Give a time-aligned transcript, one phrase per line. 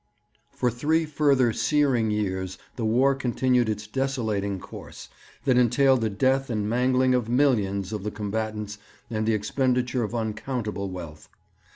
[0.49, 5.09] For three further searing years the war continued its desolating course,
[5.45, 8.79] that entailed the death and mangling of millions of the combatants
[9.11, 11.29] and the expenditure of uncountable wealth.